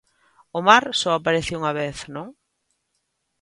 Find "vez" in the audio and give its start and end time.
1.79-1.97